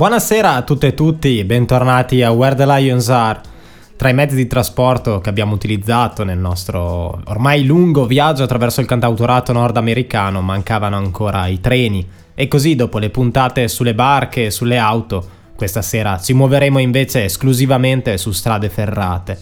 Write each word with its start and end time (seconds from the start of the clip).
Buonasera 0.00 0.54
a 0.54 0.62
tutte 0.62 0.86
e 0.86 0.94
tutti, 0.94 1.44
bentornati 1.44 2.22
a 2.22 2.30
Where 2.30 2.54
the 2.54 2.64
Lions 2.64 3.10
Are. 3.10 3.38
Tra 3.96 4.08
i 4.08 4.14
mezzi 4.14 4.34
di 4.34 4.46
trasporto 4.46 5.20
che 5.20 5.28
abbiamo 5.28 5.52
utilizzato 5.52 6.24
nel 6.24 6.38
nostro 6.38 7.20
ormai 7.26 7.66
lungo 7.66 8.06
viaggio 8.06 8.42
attraverso 8.42 8.80
il 8.80 8.86
cantautorato 8.86 9.52
nordamericano 9.52 10.40
mancavano 10.40 10.96
ancora 10.96 11.48
i 11.48 11.60
treni 11.60 12.08
e 12.32 12.48
così 12.48 12.76
dopo 12.76 12.98
le 12.98 13.10
puntate 13.10 13.68
sulle 13.68 13.94
barche 13.94 14.46
e 14.46 14.50
sulle 14.50 14.78
auto, 14.78 15.28
questa 15.54 15.82
sera 15.82 16.18
ci 16.18 16.32
muoveremo 16.32 16.78
invece 16.78 17.24
esclusivamente 17.24 18.16
su 18.16 18.30
strade 18.30 18.70
ferrate. 18.70 19.38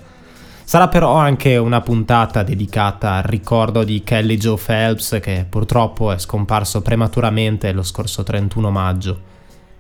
Sarà 0.65 0.89
però 0.89 1.15
anche 1.15 1.57
una 1.57 1.83
puntata 1.83 2.43
dedicata 2.43 3.13
al 3.13 3.23
ricordo 3.23 3.85
di 3.85 4.03
Kelly 4.03 4.37
Joe 4.37 4.59
Phelps 4.61 5.19
che 5.23 5.47
purtroppo 5.49 6.11
è 6.11 6.19
scomparso 6.19 6.83
prematuramente 6.83 7.71
lo 7.71 7.85
scorso 7.85 8.25
31 8.25 8.71
maggio. 8.73 9.37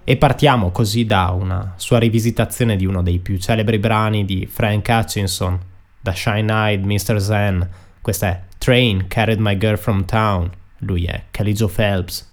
E 0.08 0.16
partiamo 0.16 0.70
così 0.70 1.04
da 1.04 1.28
una 1.38 1.74
sua 1.76 1.98
rivisitazione 1.98 2.76
di 2.76 2.86
uno 2.86 3.02
dei 3.02 3.18
più 3.18 3.36
celebri 3.36 3.78
brani 3.78 4.24
di 4.24 4.46
Frank 4.46 4.86
Hutchinson, 4.88 5.58
da 6.00 6.14
Shine 6.14 6.50
Eyed 6.50 6.82
Mr. 6.82 7.20
Zen. 7.20 7.68
Questa 8.00 8.26
è 8.28 8.42
Train 8.56 9.06
Carried 9.06 9.38
My 9.38 9.58
Girl 9.58 9.76
From 9.76 10.06
Town. 10.06 10.50
Lui 10.78 11.04
è 11.04 11.24
Joe 11.52 11.68
Phelps. 11.68 12.30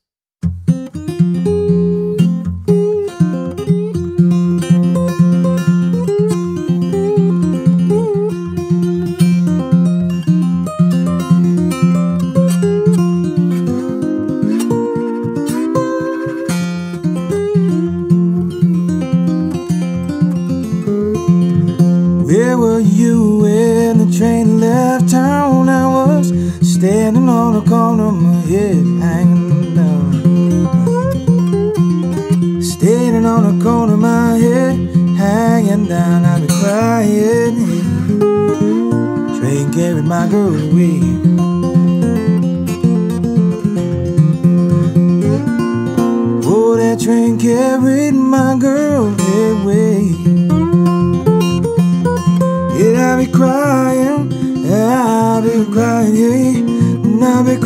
Standing 26.85 27.27
on 27.27 27.53
the 27.53 27.61
corner, 27.61 28.11
my 28.11 28.41
head 28.41 28.85
hanging 29.01 29.73
down. 29.73 30.11
Standing 32.61 33.25
on 33.25 33.57
the 33.57 33.63
corner, 33.63 33.93
of 33.93 33.99
my 33.99 34.37
head 34.37 34.77
hanging 35.17 35.87
down. 35.87 36.25
I've 36.25 36.41
been 36.45 36.57
crying. 36.59 37.55
Train 39.39 39.73
carried 39.73 40.05
my 40.05 40.27
girl 40.27 40.53
away. 40.53 41.24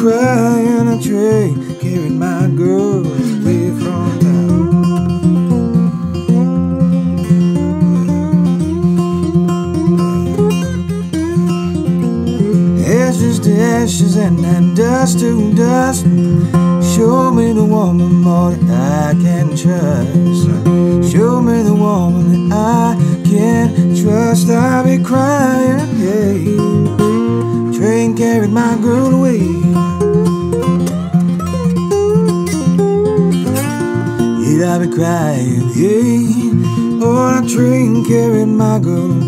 And 0.02 0.08
I 0.08 0.16
be 0.16 0.16
crying, 0.16 0.88
a 0.88 1.02
train 1.02 1.80
carried 1.80 2.12
my 2.12 2.48
girl 2.56 3.06
away 3.06 3.70
from 3.72 4.20
town. 4.20 4.70
Ashes 12.86 13.40
to 13.40 13.52
ashes 13.59 14.16
and 14.16 14.40
then 14.40 14.74
dust 14.74 15.20
to 15.20 15.54
dust. 15.54 16.04
Show 16.96 17.32
me 17.32 17.52
the 17.54 17.66
woman 17.66 18.14
more 18.22 18.52
that 18.52 19.16
I 19.16 19.22
can 19.22 19.50
trust. 19.50 21.12
Show 21.12 21.42
me 21.42 21.62
the 21.64 21.76
woman 21.76 22.50
that 22.50 22.56
I 22.56 22.96
can 23.28 23.96
trust. 23.96 24.50
I'll 24.50 24.84
be 24.86 25.04
crying, 25.04 26.00
yeah. 26.00 27.78
Train 27.78 28.16
carried 28.16 28.52
my 28.52 28.78
girl 28.82 29.14
away. 29.14 29.59
I 34.90 34.96
crying, 34.96 35.70
yeah. 35.76 37.02
Oh, 37.02 37.42
the 37.42 37.50
train 37.50 38.06
carried 38.06 38.48
my 38.48 38.80
girl 38.80 39.19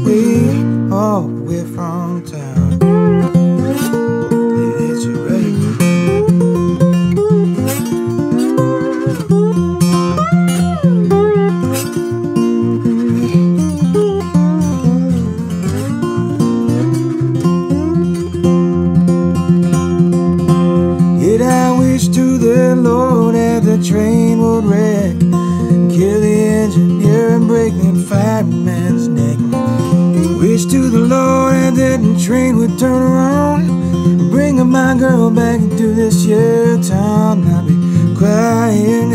turn 32.82 33.04
around, 33.04 34.32
bring 34.32 34.58
my 34.68 34.98
girl 34.98 35.30
back 35.30 35.60
into 35.62 35.94
this 35.94 36.24
here 36.26 36.82
town. 36.82 37.48
I'll 37.48 37.64
be 37.64 37.76
crying? 38.18 39.12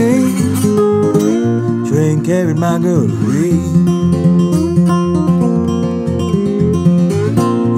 Train 1.88 2.24
carried 2.24 2.58
my 2.58 2.78
girl 2.78 3.10
away. 3.10 3.58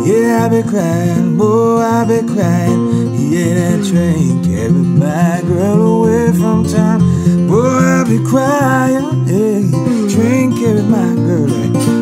Yeah, 0.05 0.45
I 0.45 0.49
be 0.51 0.63
crying, 0.69 1.39
boy, 1.39 1.79
I 1.79 2.05
be 2.05 2.21
crying. 2.35 3.15
Yeah, 3.33 3.55
that 3.55 3.87
train 3.89 4.45
carried 4.45 4.73
my 4.73 5.41
girl 5.47 5.81
away 5.81 6.33
from 6.35 6.67
town. 6.69 7.01
Boy, 7.49 7.65
I 7.65 8.05
be 8.07 8.23
crying. 8.29 9.25
Hey, 9.25 9.71
train 10.13 10.55
carried 10.55 10.85
my 10.85 11.15
girl 11.15 11.51
away. 11.51 11.98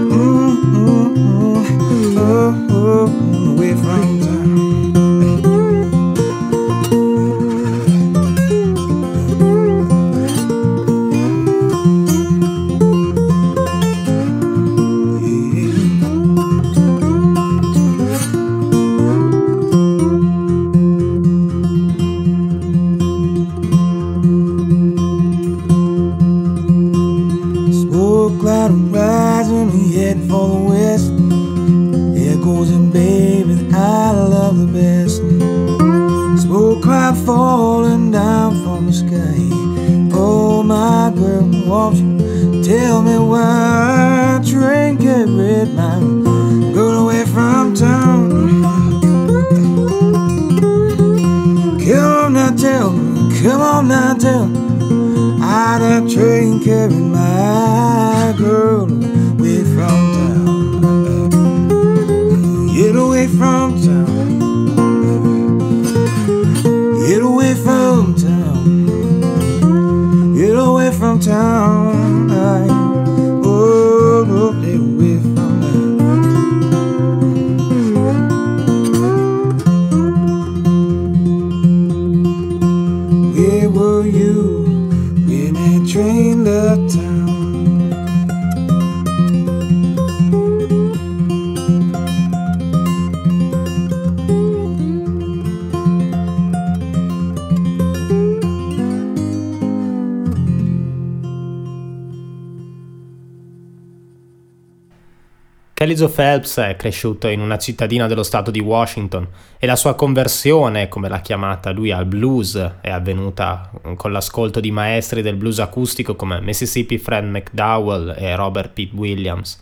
Phelps 106.36 106.58
è 106.58 106.76
cresciuto 106.76 107.28
in 107.28 107.40
una 107.40 107.56
cittadina 107.56 108.06
dello 108.06 108.22
stato 108.22 108.50
di 108.50 108.60
Washington 108.60 109.26
e 109.58 109.66
la 109.66 109.76
sua 109.76 109.94
conversione, 109.94 110.88
come 110.88 111.08
l'ha 111.08 111.20
chiamata 111.20 111.70
lui, 111.70 111.90
al 111.90 112.04
blues 112.04 112.56
è 112.82 112.90
avvenuta 112.90 113.70
con 113.96 114.12
l'ascolto 114.12 114.60
di 114.60 114.70
maestri 114.70 115.22
del 115.22 115.36
blues 115.36 115.60
acustico 115.60 116.14
come 116.14 116.40
Mississippi 116.42 116.98
Fred 116.98 117.24
McDowell 117.24 118.14
e 118.18 118.36
Robert 118.36 118.72
Pitt 118.72 118.92
Williams. 118.92 119.58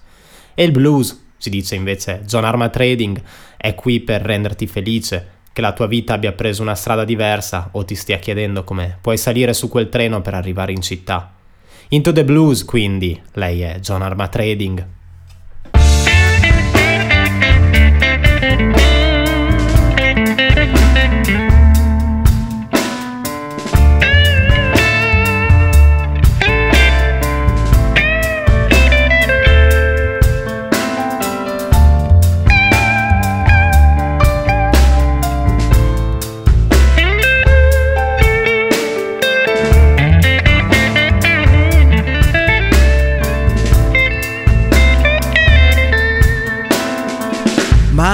E 0.54 0.64
il 0.64 0.72
blues, 0.72 1.26
si 1.36 1.48
dice 1.48 1.76
invece 1.76 2.22
John 2.26 2.44
Arma 2.44 2.68
Trading, 2.68 3.22
è 3.56 3.74
qui 3.76 4.00
per 4.00 4.22
renderti 4.22 4.66
felice, 4.66 5.28
che 5.52 5.60
la 5.60 5.72
tua 5.72 5.86
vita 5.86 6.14
abbia 6.14 6.32
preso 6.32 6.62
una 6.62 6.74
strada 6.74 7.04
diversa 7.04 7.68
o 7.72 7.84
ti 7.84 7.94
stia 7.94 8.18
chiedendo 8.18 8.64
come 8.64 8.98
puoi 9.00 9.16
salire 9.16 9.52
su 9.52 9.68
quel 9.68 9.88
treno 9.88 10.20
per 10.20 10.34
arrivare 10.34 10.72
in 10.72 10.82
città. 10.82 11.34
Into 11.90 12.10
the 12.10 12.24
Blues, 12.24 12.64
quindi, 12.64 13.20
lei 13.34 13.60
è 13.60 13.78
John 13.78 14.02
Arma 14.02 14.26
Trading. 14.26 14.84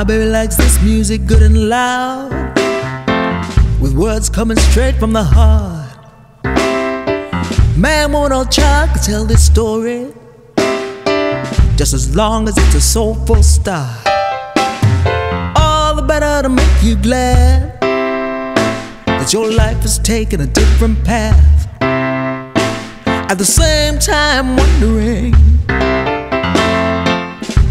My 0.01 0.05
baby 0.05 0.25
likes 0.31 0.57
this 0.57 0.83
music 0.83 1.27
good 1.27 1.43
and 1.43 1.69
loud, 1.69 2.33
with 3.83 3.93
words 3.93 4.31
coming 4.31 4.57
straight 4.57 4.95
from 4.95 5.13
the 5.13 5.23
heart. 5.23 5.95
Man, 7.77 8.11
woman, 8.11 8.33
or 8.33 8.47
child 8.47 8.89
can 8.93 9.03
tell 9.03 9.27
this 9.27 9.45
story, 9.45 10.11
just 11.77 11.93
as 11.93 12.17
long 12.17 12.49
as 12.49 12.57
it's 12.57 12.75
a 12.77 12.81
soulful 12.81 13.43
start. 13.43 14.01
All 15.55 15.95
the 15.95 16.05
better 16.09 16.45
to 16.45 16.49
make 16.49 16.83
you 16.83 16.97
glad 16.97 17.79
that 19.05 19.35
your 19.35 19.53
life 19.53 19.83
has 19.83 19.99
taken 19.99 20.41
a 20.41 20.47
different 20.47 21.05
path. 21.05 21.69
At 21.83 23.35
the 23.35 23.45
same 23.45 23.99
time, 23.99 24.57
wondering 24.57 25.35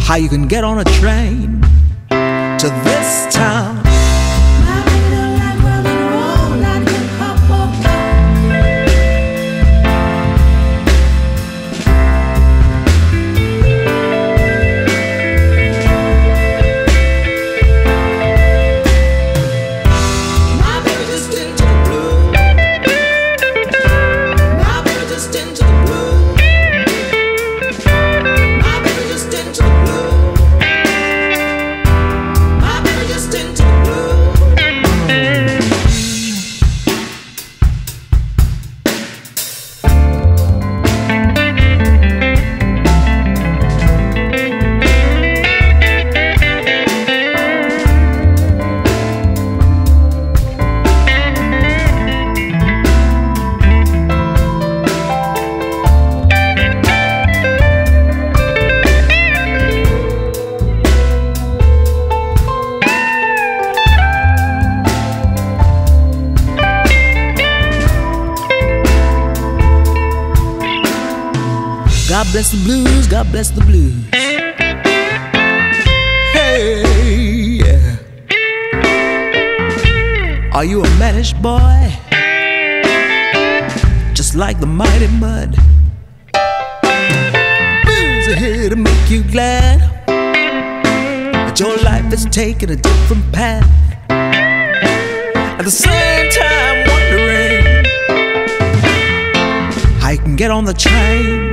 how 0.01 0.17
you 0.17 0.29
can 0.29 0.47
get 0.47 0.63
on 0.63 0.77
a 0.77 0.83
train 0.83 1.68
to 2.59 2.67
this 2.83 3.33
town. 3.33 3.88
Taken 92.59 92.77
a 92.77 92.81
different 92.81 93.31
path. 93.31 93.65
At 94.09 95.63
the 95.63 95.71
same 95.71 96.29
time, 96.29 96.87
wondering 96.89 97.85
how 100.01 100.09
you 100.09 100.17
can 100.17 100.35
get 100.35 100.51
on 100.51 100.65
the 100.65 100.73
train 100.73 101.48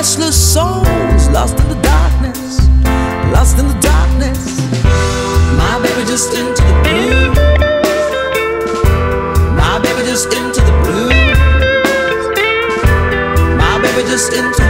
restless 0.00 0.54
souls. 0.54 1.28
Lost 1.28 1.60
in 1.60 1.68
the 1.68 1.78
darkness. 1.82 2.66
Lost 3.34 3.58
in 3.58 3.68
the 3.68 3.78
darkness. 3.80 4.40
My 5.60 5.78
baby 5.82 6.02
just 6.08 6.32
into 6.32 6.62
the 6.70 6.76
blue. 6.84 7.28
My 9.60 9.78
baby 9.82 10.02
just 10.08 10.32
into 10.32 10.60
the 10.68 10.76
blue. 10.84 11.12
My 13.60 13.74
baby 13.82 14.08
just 14.08 14.32
into 14.32 14.69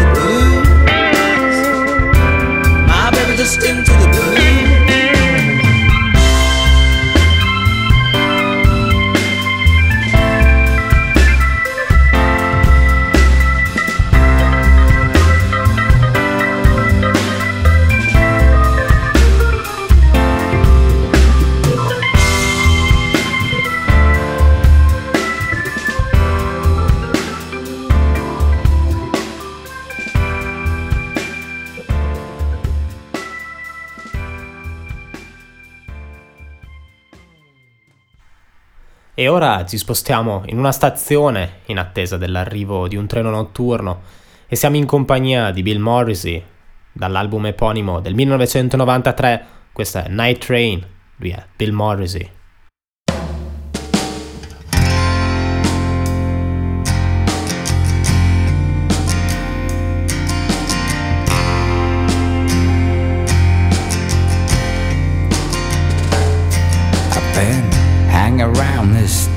ora 39.30 39.64
ci 39.64 39.78
spostiamo 39.78 40.42
in 40.46 40.58
una 40.58 40.72
stazione 40.72 41.60
in 41.66 41.78
attesa 41.78 42.16
dell'arrivo 42.16 42.88
di 42.88 42.96
un 42.96 43.06
treno 43.06 43.30
notturno 43.30 44.02
e 44.46 44.56
siamo 44.56 44.76
in 44.76 44.84
compagnia 44.84 45.50
di 45.52 45.62
Bill 45.62 45.78
Morrissey 45.78 46.44
dall'album 46.92 47.46
eponimo 47.46 48.00
del 48.00 48.14
1993, 48.14 49.44
questa 49.72 50.04
è 50.04 50.08
Night 50.08 50.44
Train, 50.44 50.84
lui 51.16 51.30
è 51.30 51.42
Bill 51.56 51.72
Morrissey. 51.72 52.28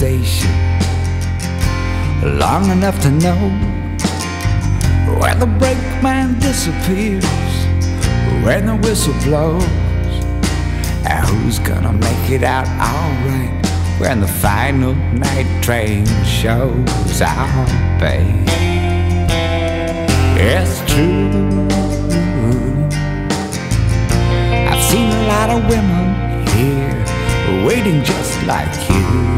Station 0.03 0.51
long 2.37 2.69
enough 2.71 2.99
to 2.99 3.09
know 3.09 3.39
where 5.17 5.33
the 5.35 5.45
brakeman 5.45 6.37
disappears, 6.39 7.23
when 8.43 8.65
the 8.65 8.75
whistle 8.83 9.13
blows, 9.23 9.63
and 11.07 11.25
who's 11.27 11.57
gonna 11.59 11.93
make 11.93 12.29
it 12.29 12.43
out 12.43 12.67
alright 12.89 13.65
when 13.97 14.19
the 14.19 14.27
final 14.27 14.93
night 14.93 15.47
train 15.63 16.05
shows 16.25 17.21
our 17.21 17.65
babe. 17.97 18.43
It's 20.35 20.81
true. 20.91 21.65
I've 24.69 24.83
seen 24.91 25.09
a 25.09 25.27
lot 25.33 25.49
of 25.49 25.59
women 25.69 26.45
here 26.47 27.65
waiting 27.65 28.03
just 28.03 28.43
like 28.45 28.75
you. 28.89 29.32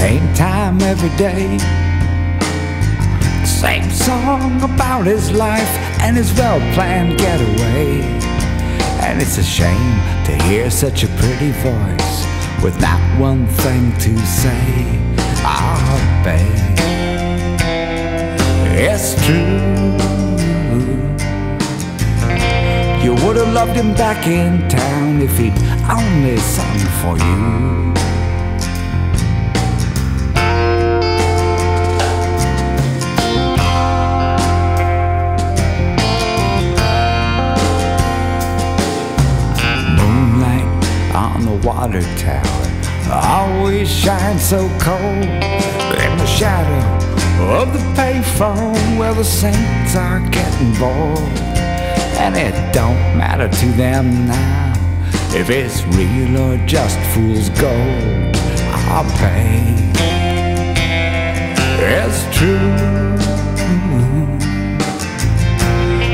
Same 0.00 0.32
time 0.32 0.80
every 0.80 1.14
day. 1.18 1.58
Same 3.44 3.90
song 3.90 4.62
about 4.62 5.04
his 5.04 5.30
life 5.30 5.74
and 6.00 6.16
his 6.16 6.32
well 6.38 6.58
planned 6.72 7.18
getaway. 7.18 8.00
And 9.04 9.20
it's 9.20 9.36
a 9.36 9.42
shame 9.42 9.96
to 10.24 10.32
hear 10.44 10.70
such 10.70 11.04
a 11.04 11.08
pretty 11.20 11.50
voice 11.68 12.16
with 12.64 12.80
not 12.80 13.00
one 13.20 13.46
thing 13.62 13.92
to 13.98 14.16
say. 14.24 14.64
Ah, 15.44 16.00
babe, 16.24 16.78
it's 18.88 19.14
true. 19.26 19.60
You 23.04 23.12
would 23.22 23.36
have 23.36 23.52
loved 23.52 23.76
him 23.76 23.92
back 23.92 24.26
in 24.26 24.66
town 24.70 25.20
if 25.20 25.36
he'd 25.36 25.58
only 25.90 26.38
sung 26.38 26.78
for 27.02 27.18
you. 27.18 28.09
Water 41.80 42.02
tower 42.18 43.10
always 43.10 43.90
shines 43.90 44.42
so 44.42 44.68
cold 44.78 45.24
in 46.04 46.12
the 46.18 46.26
shadow 46.26 46.84
of 47.58 47.72
the 47.72 47.78
payphone 47.96 48.98
where 48.98 49.14
the 49.14 49.24
saints 49.24 49.96
are 49.96 50.20
getting 50.28 50.74
bored. 50.74 51.38
And 52.20 52.36
it 52.36 52.52
don't 52.74 53.16
matter 53.16 53.48
to 53.48 53.66
them 53.78 54.26
now 54.26 54.74
if 55.34 55.48
it's 55.48 55.82
real 55.96 56.36
or 56.36 56.58
just 56.66 56.98
fool's 57.14 57.48
gold. 57.48 58.36
I'll 58.92 59.10
pay. 59.16 59.74
It's 61.96 62.20
true. 62.36 62.74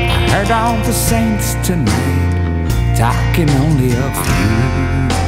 I 0.07 0.29
heard 0.31 0.49
all 0.49 0.77
the 0.85 0.93
saints 0.93 1.55
tonight 1.67 2.95
talking 2.95 3.49
only 3.49 3.91
of 3.91 4.15
you. 5.11 5.26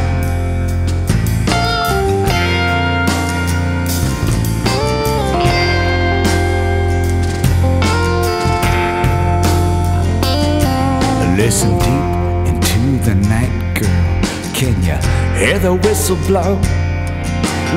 Listen 11.39 11.79
deep 11.79 12.51
into 12.51 12.99
the 13.05 13.15
night, 13.29 13.79
girl. 13.79 14.53
Can 14.53 14.75
you 14.83 14.97
hear 15.39 15.57
the 15.57 15.73
whistle 15.73 16.17
blow? 16.27 16.55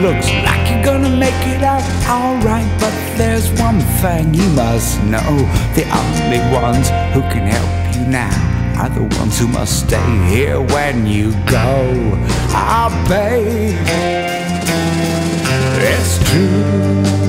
Looks 0.02 0.28
like 0.42 0.68
you're 0.68 0.82
gonna 0.82 1.08
make 1.08 1.40
it 1.46 1.62
out 1.62 1.84
alright, 2.10 2.66
but 2.80 2.92
there's 3.16 3.52
one 3.60 3.78
thing 4.02 4.34
you 4.34 4.48
must 4.50 5.00
know. 5.04 5.32
The 5.76 5.86
only 5.94 6.42
ones 6.52 6.88
who 7.14 7.20
can 7.30 7.46
help 7.46 7.94
you 7.94 8.04
now 8.08 8.34
are 8.82 8.88
the 8.88 9.04
ones 9.16 9.38
who 9.38 9.46
must 9.46 9.86
stay 9.86 10.10
here 10.28 10.60
when 10.60 11.06
you 11.06 11.30
go. 11.46 12.18
Ah, 12.50 12.90
babe, 13.08 13.78
it's 15.86 16.18
true. 16.28 17.22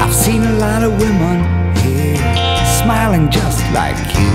I've 0.00 0.14
seen 0.14 0.44
a 0.44 0.52
lot 0.52 0.84
of 0.84 0.92
women 1.00 1.45
smiling 3.06 3.30
just 3.30 3.62
like 3.72 3.96
you. 4.18 4.32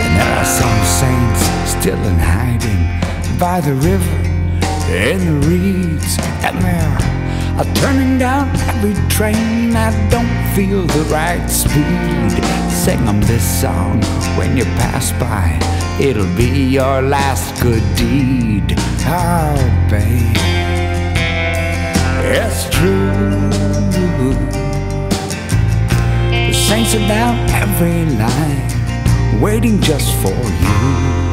And 0.00 0.12
there 0.16 0.32
are 0.38 0.44
some 0.44 0.84
saints 1.00 1.42
still 1.70 2.02
in 2.04 2.18
hiding 2.18 3.38
by 3.38 3.60
the 3.60 3.74
river 3.74 4.16
in 4.90 5.18
the 5.26 5.46
reeds, 5.46 6.16
and 6.42 6.58
they're 6.62 6.98
a 7.60 7.64
turning 7.74 8.18
down 8.18 8.48
every 8.70 8.94
train 9.08 9.70
that 9.70 9.94
don't 10.10 10.56
feel 10.56 10.86
the 10.86 11.04
right 11.12 11.46
speed. 11.48 12.32
Sing 12.70 13.04
them 13.04 13.20
this 13.22 13.44
song 13.60 14.02
when 14.38 14.56
you 14.56 14.64
pass 14.64 15.12
by. 15.12 15.71
It'll 16.02 16.26
be 16.36 16.64
your 16.64 17.00
last 17.00 17.62
good 17.62 17.84
deed. 17.94 18.74
Oh, 19.06 19.54
babe, 19.88 20.36
it's 22.26 22.68
true. 22.70 23.48
The 26.48 26.52
saints 26.52 26.96
are 26.96 27.06
down 27.06 27.38
every 27.50 28.04
line, 28.16 29.40
waiting 29.40 29.80
just 29.80 30.12
for 30.20 30.34
you. 30.34 31.31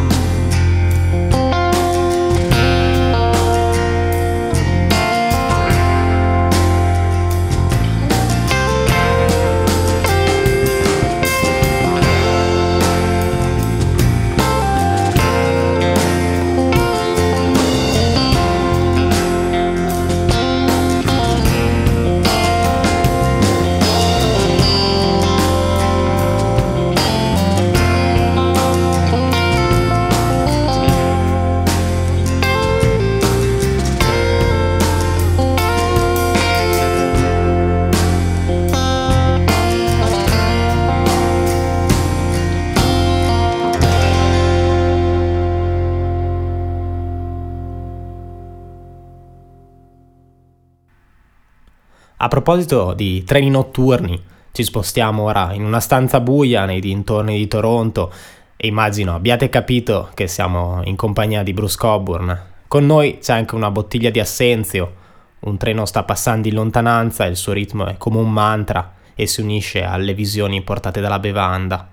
Proposito 52.29 52.93
di 52.93 53.25
treni 53.25 53.49
notturni, 53.49 54.23
ci 54.53 54.63
spostiamo 54.63 55.23
ora 55.23 55.51
in 55.53 55.65
una 55.65 55.81
stanza 55.81 56.21
buia 56.21 56.63
nei 56.63 56.79
dintorni 56.79 57.37
di 57.37 57.47
Toronto 57.47 58.11
e 58.55 58.67
immagino 58.67 59.15
abbiate 59.15 59.49
capito 59.49 60.09
che 60.13 60.27
siamo 60.27 60.79
in 60.85 60.95
compagnia 60.95 61.43
di 61.43 61.51
Bruce 61.53 61.77
Coburn. 61.77 62.47
Con 62.67 62.85
noi 62.85 63.17
c'è 63.19 63.33
anche 63.33 63.55
una 63.55 63.71
bottiglia 63.71 64.09
di 64.09 64.19
assenzio, 64.19 64.95
Un 65.41 65.57
treno 65.57 65.85
sta 65.85 66.03
passando 66.03 66.49
in 66.49 66.55
lontananza, 66.55 67.23
il 67.25 67.37
suo 67.37 67.53
ritmo 67.53 67.85
è 67.85 67.95
come 67.97 68.17
un 68.17 68.31
mantra 68.31 68.95
e 69.15 69.25
si 69.25 69.39
unisce 69.39 69.83
alle 69.83 70.13
visioni 70.13 70.61
portate 70.61 70.99
dalla 70.99 71.19
bevanda. 71.19 71.87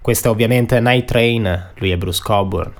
Questo 0.00 0.28
è 0.28 0.30
ovviamente 0.30 0.80
Night 0.80 1.06
Train, 1.06 1.70
lui 1.76 1.90
è 1.90 1.96
Bruce 1.96 2.20
Coburn. 2.22 2.72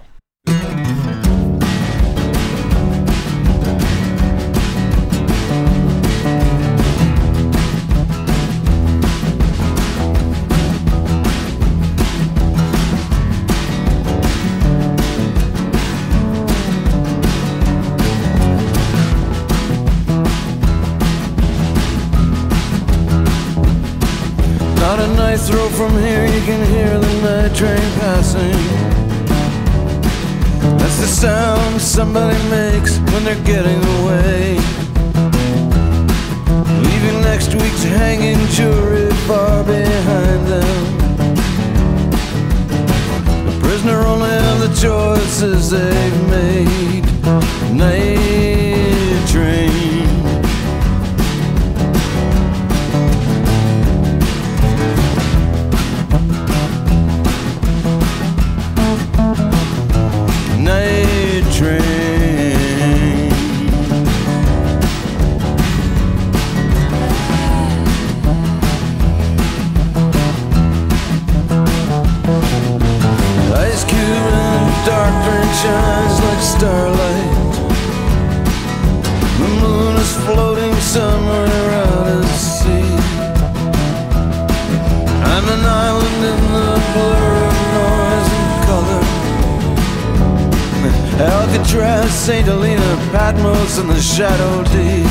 Shadow 94.17 94.65
Deep. 94.65 95.07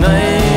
Night 0.00 0.53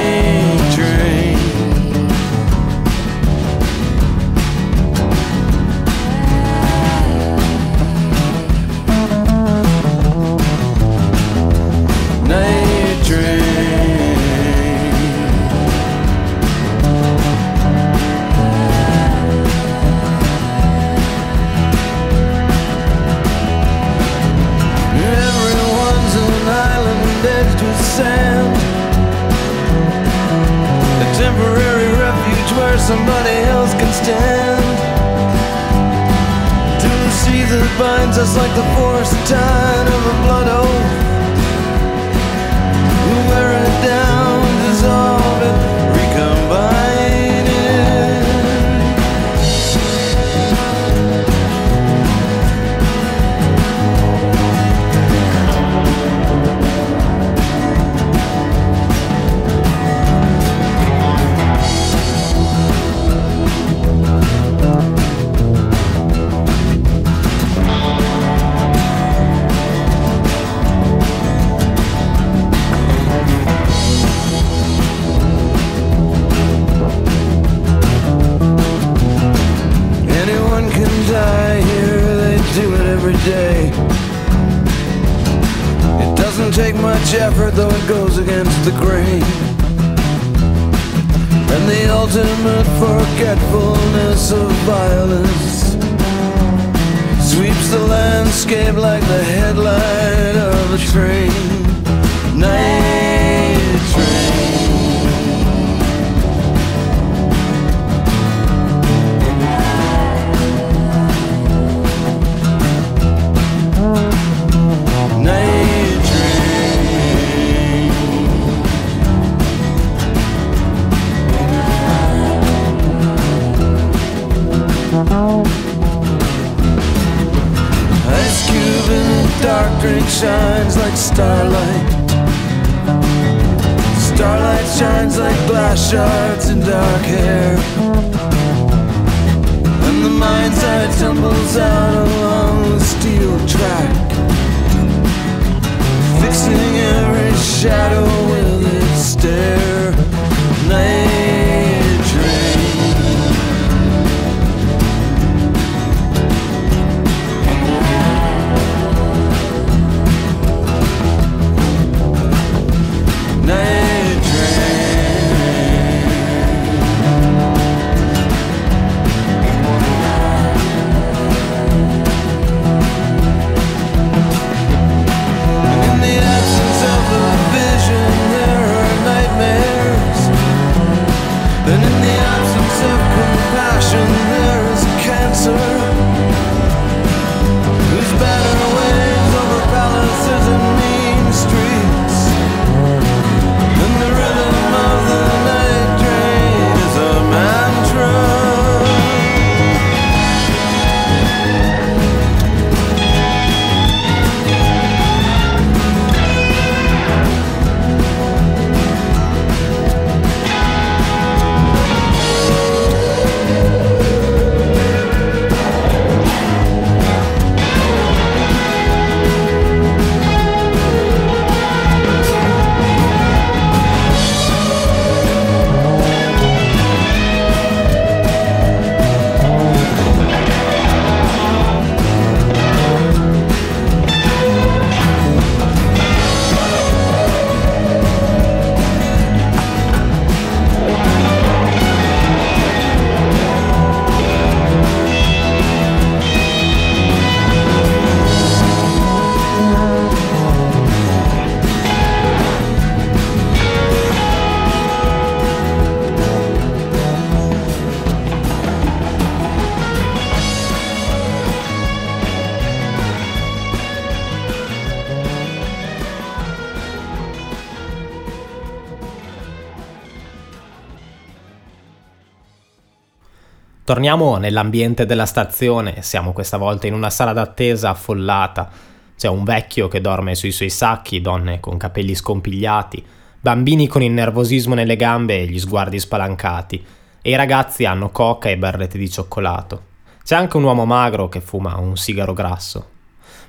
Torniamo 273.97 274.38
nell'ambiente 274.38 275.07
della 275.07 275.25
stazione, 275.25 276.03
siamo 276.03 276.31
questa 276.31 276.57
volta 276.57 276.86
in 276.86 276.93
una 276.93 277.10
sala 277.10 277.33
d'attesa 277.33 277.89
affollata. 277.89 278.69
C'è 279.17 279.27
un 279.27 279.43
vecchio 279.43 279.88
che 279.88 280.01
dorme 280.01 280.36
sui 280.36 280.51
suoi 280.51 280.69
sacchi, 280.69 281.19
donne 281.19 281.60
con 281.60 281.77
capelli 281.77 282.13
scompigliati, 282.13 283.03
bambini 283.41 283.88
con 283.88 284.03
il 284.03 284.12
nervosismo 284.12 284.75
nelle 284.75 284.97
gambe 284.97 285.39
e 285.39 285.47
gli 285.47 285.57
sguardi 285.57 285.97
spalancati, 285.99 286.86
e 287.23 287.29
i 287.31 287.36
ragazzi 287.36 287.86
hanno 287.86 288.12
coca 288.12 288.49
e 288.49 288.57
barrette 288.60 288.99
di 288.99 289.10
cioccolato. 289.10 289.86
C'è 290.23 290.36
anche 290.36 290.57
un 290.57 290.63
uomo 290.65 290.86
magro 290.86 291.27
che 291.27 291.41
fuma 291.41 291.75
un 291.77 291.97
sigaro 291.97 292.33
grasso. 292.33 292.89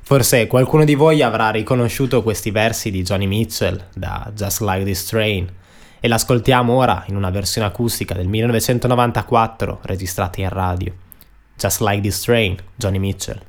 Forse 0.00 0.46
qualcuno 0.46 0.84
di 0.84 0.94
voi 0.94 1.20
avrà 1.20 1.50
riconosciuto 1.50 2.22
questi 2.22 2.50
versi 2.50 2.90
di 2.90 3.02
Johnny 3.02 3.26
Mitchell 3.26 3.88
da 3.92 4.32
Just 4.34 4.62
Like 4.62 4.84
This 4.84 5.04
Train 5.04 5.46
e 6.00 6.08
l'ascoltiamo 6.08 6.72
ora 6.72 7.04
in 7.08 7.16
una 7.16 7.30
versione 7.30 7.66
acustica 7.66 8.14
del 8.14 8.28
1994 8.28 9.80
registrata 9.82 10.40
in 10.40 10.48
radio. 10.48 10.94
Just 11.56 11.80
Like 11.80 12.00
This 12.02 12.20
Train, 12.22 12.56
Johnny 12.76 12.98
Mitchell. 12.98 13.40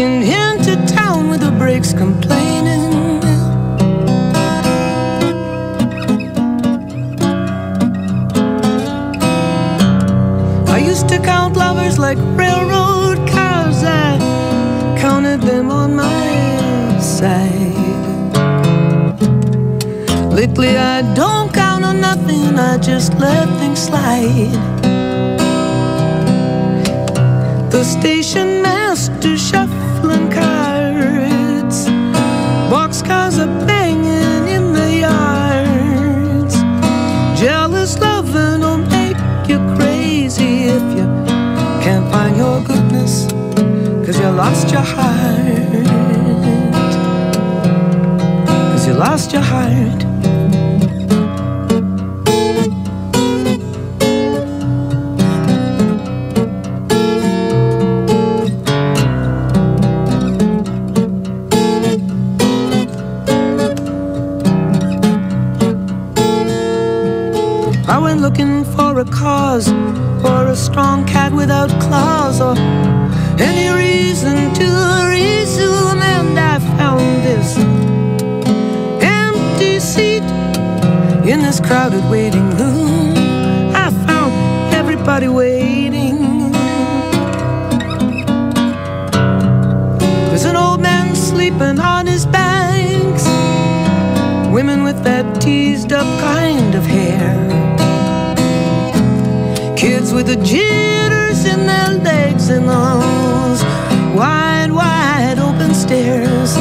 Shaking 0.00 0.22
into 0.22 0.94
town 0.94 1.28
with 1.28 1.40
the 1.40 1.50
brakes 1.58 1.92
complaining. 1.92 3.22
I 10.68 10.78
used 10.78 11.08
to 11.08 11.18
count 11.18 11.56
lovers 11.56 11.98
like 11.98 12.18
railroad 12.34 13.18
cars. 13.28 13.82
I 13.84 14.18
counted 14.98 15.42
them 15.42 15.70
on 15.70 15.96
my 15.96 16.98
side. 16.98 17.76
Lately 20.32 20.76
I 20.78 21.02
don't 21.14 21.52
count 21.52 21.84
on 21.84 22.00
nothing, 22.00 22.58
I 22.58 22.78
just 22.78 23.12
let 23.18 23.46
things 23.58 23.80
slide. 23.80 24.56
The 27.70 27.84
station 27.84 28.62
master 28.62 29.36
shuffling 29.36 29.69
cause 44.12 44.20
you 44.20 44.30
lost 44.30 44.70
your 44.72 44.80
heart. 44.80 45.70
Cause 48.72 48.86
you 48.88 48.94
lost 48.94 49.32
your 49.32 49.42
heart. 49.42 50.04
I 67.86 67.98
went 67.98 68.20
looking 68.20 68.64
for 68.64 68.98
a 68.98 69.04
cause, 69.04 69.68
or 70.24 70.48
a 70.48 70.56
strong 70.56 71.06
cat 71.06 71.32
without 71.32 71.70
claws, 71.80 72.40
or 72.40 72.56
any 73.40 73.68
reason 73.74 74.52
to 74.54 74.66
resume, 75.08 76.02
and 76.02 76.38
I 76.38 76.58
found 76.76 77.24
this 77.24 77.56
empty 79.02 79.78
seat 79.80 80.22
in 81.28 81.40
this 81.42 81.60
crowded 81.60 82.04
waiting 82.10 82.48
room. 82.56 83.14
I 83.74 83.90
found 84.06 84.32
everybody 84.74 85.28
waiting. 85.28 86.50
There's 90.28 90.44
an 90.44 90.56
old 90.56 90.80
man 90.80 91.14
sleeping 91.14 91.78
on 91.78 92.06
his 92.06 92.26
banks, 92.26 93.24
women 94.52 94.82
with 94.82 95.02
that 95.04 95.40
teased 95.40 95.92
up 95.92 96.06
kind 96.20 96.74
of 96.74 96.84
hair. 96.84 97.38
Kids 99.76 100.12
with 100.12 100.26
the 100.26 100.36
jitters 100.36 101.46
in 101.46 101.66
their 101.66 101.99
those 102.58 103.62
wide, 104.14 104.70
wide 104.72 105.38
open 105.38 105.74
stares. 105.74 106.56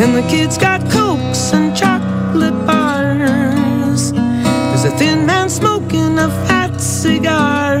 And 0.00 0.14
the 0.14 0.26
kids 0.28 0.56
got 0.56 0.80
cokes 0.90 1.52
and 1.52 1.76
chocolate 1.76 2.54
bars. 2.66 4.12
There's 4.12 4.84
a 4.84 4.90
thin 4.96 5.26
man 5.26 5.48
smoking 5.50 6.18
a 6.18 6.28
fat 6.46 6.80
cigar. 6.80 7.78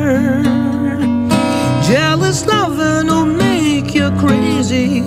Jealous 1.82 2.46
loving 2.46 3.06
will 3.06 3.26
make 3.26 3.94
you 3.94 4.10
crazy 4.18 4.98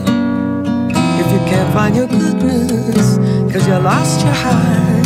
if 1.21 1.31
you 1.31 1.39
can't 1.49 1.73
find 1.73 1.95
your 1.95 2.07
goodness, 2.07 3.17
cause 3.51 3.67
you 3.67 3.75
lost 3.75 4.21
your 4.25 4.33
heart. 4.33 5.05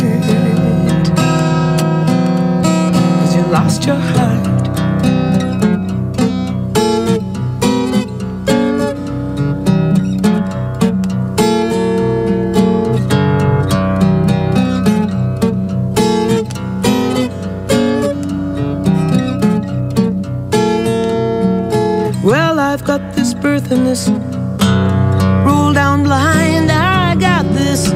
Cause 3.20 3.36
you 3.36 3.42
lost 3.52 3.84
your 3.86 3.96
heart. 3.96 4.47
Birth 23.88 24.08
roll 25.46 25.72
down 25.72 26.02
blind. 26.02 26.70
I 26.70 27.14
got 27.14 27.44
this. 27.54 27.88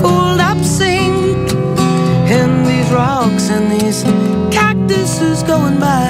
Fold 0.00 0.40
up 0.40 0.62
sink. 0.64 1.52
And 2.30 2.66
these 2.66 2.90
rocks 2.90 3.50
and 3.50 3.70
these 3.70 4.02
cactuses 4.50 5.42
going 5.42 5.78
by 5.78 6.08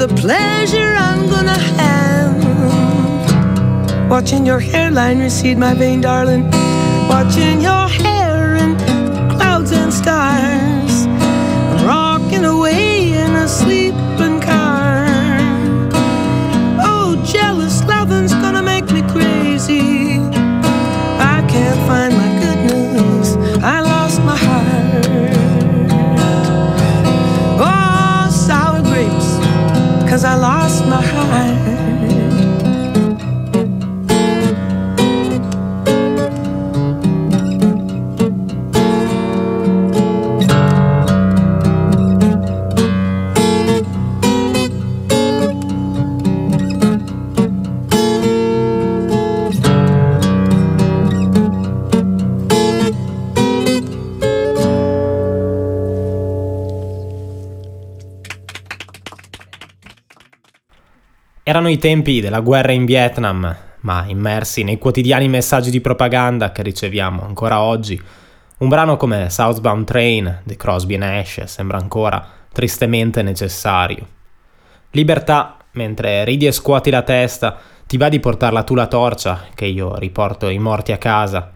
the 0.00 0.08
pleasure 0.14 0.94
I'm 0.96 1.28
gonna 1.28 1.58
have. 1.76 2.32
Watching 4.08 4.46
your 4.46 4.58
hairline 4.58 5.18
recede, 5.18 5.58
my 5.58 5.74
vain 5.74 6.00
darling. 6.00 6.50
Watching 7.06 7.60
your 7.60 7.79
I 30.22 30.34
lost 30.34 30.59
Erano 61.50 61.68
i 61.68 61.78
tempi 61.78 62.20
della 62.20 62.38
guerra 62.38 62.70
in 62.70 62.84
Vietnam, 62.84 63.56
ma 63.80 64.04
immersi 64.06 64.62
nei 64.62 64.78
quotidiani 64.78 65.28
messaggi 65.28 65.72
di 65.72 65.80
propaganda 65.80 66.52
che 66.52 66.62
riceviamo 66.62 67.24
ancora 67.24 67.60
oggi, 67.60 68.00
un 68.58 68.68
brano 68.68 68.96
come 68.96 69.28
Southbound 69.30 69.84
Train 69.84 70.42
di 70.44 70.54
Crosby 70.54 70.96
Nash 70.96 71.42
sembra 71.46 71.76
ancora 71.76 72.24
tristemente 72.52 73.22
necessario. 73.22 74.06
Libertà, 74.92 75.56
mentre 75.72 76.22
ridi 76.22 76.46
e 76.46 76.52
scuoti 76.52 76.88
la 76.88 77.02
testa, 77.02 77.58
ti 77.84 77.96
va 77.96 78.08
di 78.08 78.20
portarla 78.20 78.62
tu 78.62 78.76
la 78.76 78.86
torcia, 78.86 79.46
che 79.52 79.64
io 79.64 79.96
riporto 79.96 80.48
i 80.48 80.58
morti 80.60 80.92
a 80.92 80.98
casa. 80.98 81.50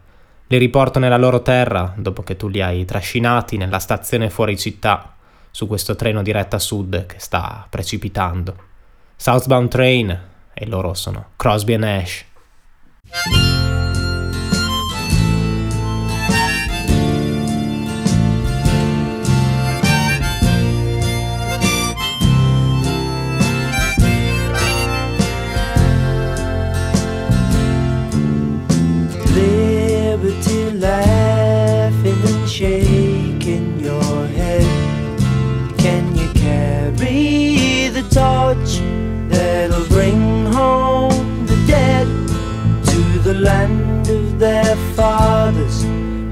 Li 0.48 0.59
riporto 0.59 0.98
nella 0.98 1.18
loro 1.18 1.40
terra, 1.40 1.94
dopo 1.96 2.24
che 2.24 2.35
tu 2.35 2.48
li 2.48 2.61
hai 2.61 2.85
trascinati 2.85 3.57
nella 3.57 3.78
stazione 3.78 4.28
fuori 4.28 4.59
città, 4.59 5.14
su 5.52 5.68
questo 5.68 5.94
treno 5.94 6.20
diretto 6.20 6.57
a 6.57 6.59
sud 6.59 7.07
che 7.07 7.20
sta 7.20 7.64
precipitando. 7.70 8.72
Southbound 9.16 9.68
Train, 9.68 10.20
e 10.53 10.66
loro 10.66 10.94
sono 10.94 11.31
Crosby 11.37 11.74
e 11.74 11.77
Nash. 11.77 12.24
Fathers 44.94 45.83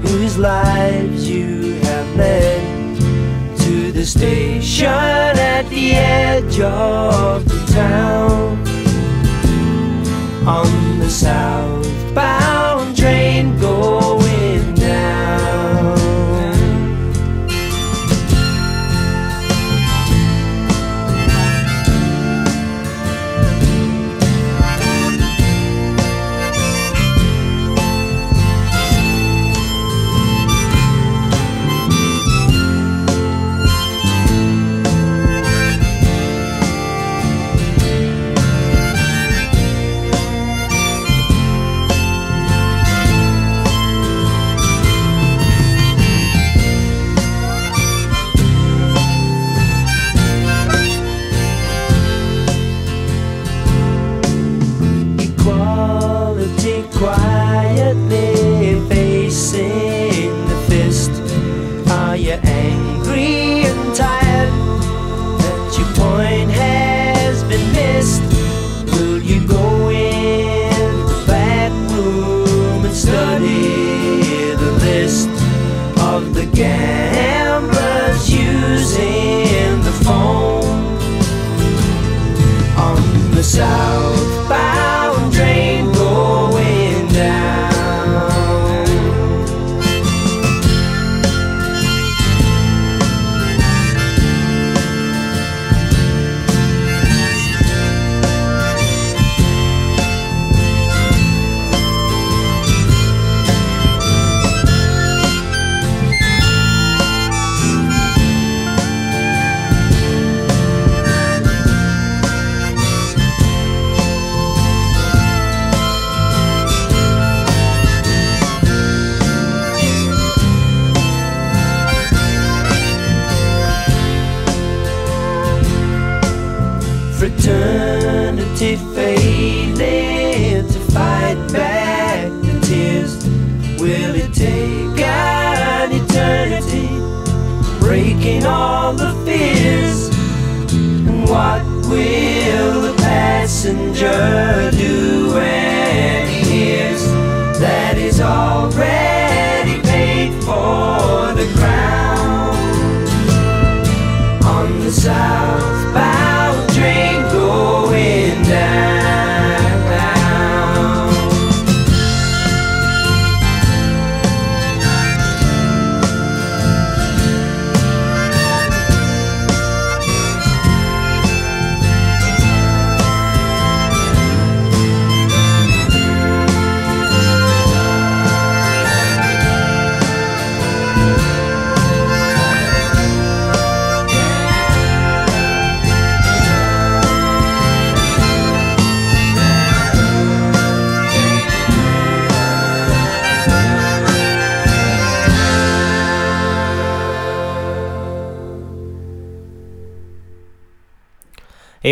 whose 0.01 0.37
lives 0.37 1.29
you 1.29 1.73
have 1.81 2.15
led? 2.15 2.97
To 3.59 3.91
the 3.91 4.05
station 4.05 4.87
at 4.87 5.67
the 5.69 5.91
edge 5.93 6.59
of 6.59 7.47
the 7.47 7.73
town 7.73 8.57
on 10.47 10.99
the 10.99 11.09
southbound 11.09 12.97
train 12.97 13.57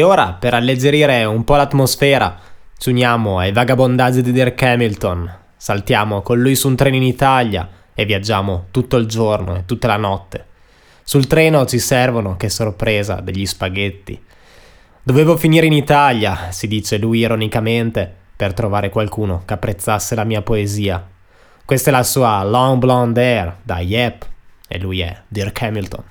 Ora, 0.01 0.33
per 0.33 0.53
alleggerire 0.53 1.23
un 1.25 1.43
po' 1.43 1.55
l'atmosfera, 1.55 2.37
ci 2.77 2.89
uniamo 2.89 3.39
ai 3.39 3.51
vagabondaggi 3.51 4.21
di 4.21 4.31
Dirk 4.31 4.61
Hamilton. 4.61 5.31
Saltiamo 5.55 6.21
con 6.21 6.39
lui 6.39 6.55
su 6.55 6.67
un 6.67 6.75
treno 6.75 6.95
in 6.95 7.03
Italia 7.03 7.67
e 7.93 8.05
viaggiamo 8.05 8.65
tutto 8.71 8.97
il 8.97 9.05
giorno 9.05 9.57
e 9.57 9.65
tutta 9.65 9.87
la 9.87 9.97
notte. 9.97 10.45
Sul 11.03 11.27
treno 11.27 11.65
ci 11.65 11.79
servono, 11.79 12.37
che 12.37 12.49
sorpresa, 12.49 13.21
degli 13.21 13.45
spaghetti. 13.45 14.19
Dovevo 15.03 15.35
finire 15.35 15.65
in 15.65 15.73
Italia, 15.73 16.51
si 16.51 16.67
dice 16.67 16.97
lui 16.97 17.19
ironicamente, 17.19 18.11
per 18.35 18.53
trovare 18.53 18.89
qualcuno 18.89 19.43
che 19.45 19.53
apprezzasse 19.53 20.15
la 20.15 20.23
mia 20.23 20.41
poesia. 20.41 21.05
Questa 21.65 21.89
è 21.89 21.93
la 21.93 22.03
sua 22.03 22.43
Long 22.43 22.79
Blonde 22.79 23.21
Hair 23.21 23.57
da 23.61 23.79
Yep 23.79 24.25
e 24.67 24.79
lui 24.79 25.01
è 25.01 25.21
Dirk 25.27 25.61
Hamilton. 25.61 26.10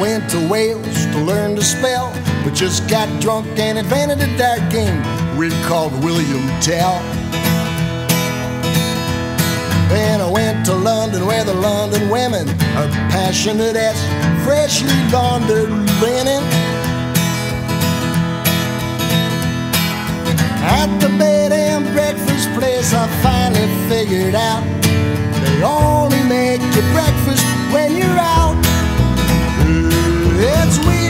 went 0.00 0.30
to 0.30 0.48
Wales 0.48 1.04
to 1.12 1.18
learn 1.20 1.54
to 1.54 1.62
spell, 1.62 2.10
but 2.42 2.54
just 2.54 2.88
got 2.88 3.06
drunk 3.20 3.46
and 3.58 3.78
invented 3.78 4.18
a 4.22 4.38
dark 4.38 4.60
game 4.70 4.96
we 5.36 5.50
called 5.68 5.92
William 6.02 6.48
Tell. 6.62 6.96
Then 9.90 10.22
I 10.22 10.30
went 10.30 10.64
to 10.66 10.74
London 10.74 11.26
where 11.26 11.44
the 11.44 11.52
London 11.52 12.08
women 12.08 12.48
are 12.78 12.88
passionate 13.12 13.76
as 13.76 13.98
freshly 14.42 14.96
laundered 15.12 15.68
linen. 16.00 16.42
At 20.62 20.88
the 20.98 21.08
bed 21.18 21.52
and 21.52 21.84
breakfast 21.92 22.48
place, 22.58 22.94
I 22.94 23.06
finally 23.22 23.68
figured 23.90 24.34
out 24.34 24.64
they 24.82 25.62
only 25.62 26.22
make 26.24 26.62
you 26.74 26.82
breakfast 26.94 27.44
when 27.70 27.96
you're 27.98 28.18
out. 28.18 28.69
It's 30.42 30.78
we. 30.78 31.09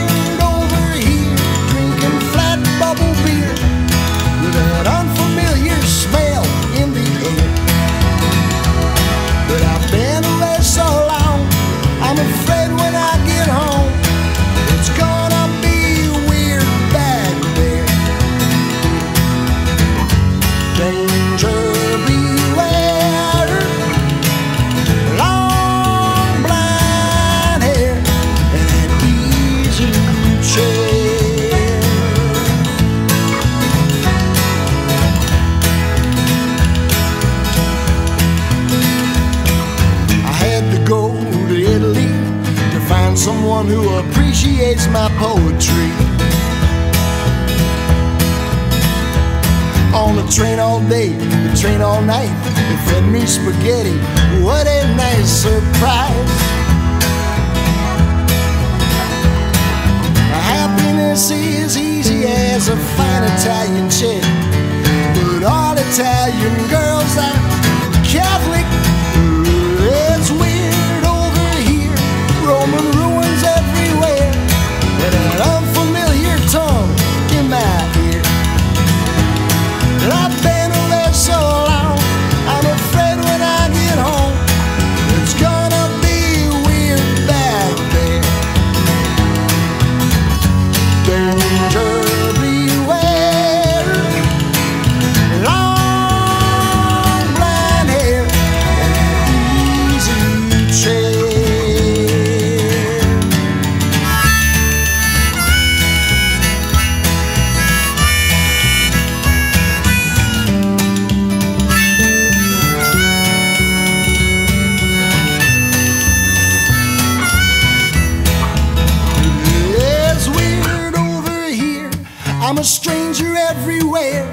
I'm 122.51 122.57
a 122.57 122.65
stranger 122.65 123.33
everywhere, 123.33 124.27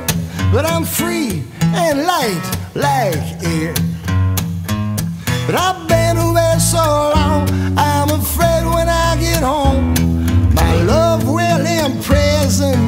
but 0.52 0.64
I'm 0.64 0.84
free 0.84 1.44
and 1.62 2.02
light 2.02 2.58
like 2.74 3.14
air. 3.44 3.72
But 5.46 5.54
I've 5.54 5.86
been 5.86 6.16
away 6.16 6.56
so 6.58 7.12
long, 7.14 7.48
I'm 7.78 8.10
afraid 8.10 8.64
when 8.74 8.88
I 8.88 9.16
get 9.20 9.44
home, 9.44 9.94
my 10.52 10.82
love 10.82 11.28
will 11.28 11.64
imprison 11.64 12.87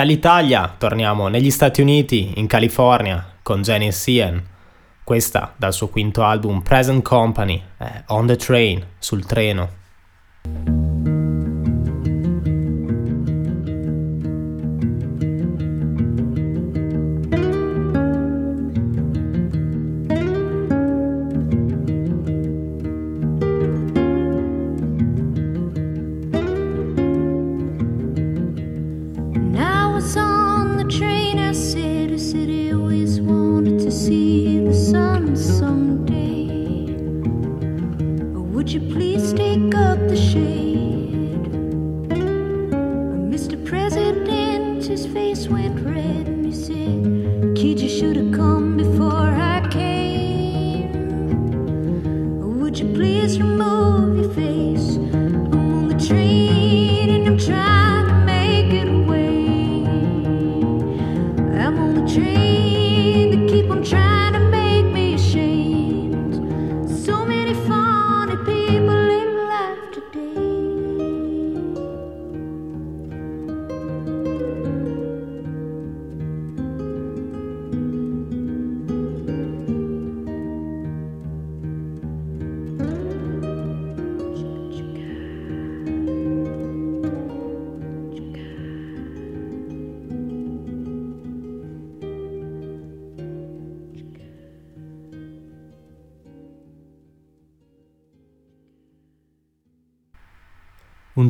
Dall'Italia 0.00 0.74
torniamo 0.78 1.28
negli 1.28 1.50
Stati 1.50 1.82
Uniti, 1.82 2.32
in 2.36 2.46
California, 2.46 3.22
con 3.42 3.60
Jenny 3.60 3.92
Sian. 3.92 4.42
Questa 5.04 5.52
dal 5.58 5.74
suo 5.74 5.88
quinto 5.88 6.24
album 6.24 6.62
Present 6.62 7.02
Company, 7.02 7.62
eh, 7.76 8.04
On 8.06 8.26
the 8.26 8.36
Train, 8.36 8.82
sul 8.98 9.26
treno. 9.26 10.99
You 52.80 52.86
please 52.94 53.38
remove 53.38 54.16
your 54.16 54.32
face? 54.32 54.69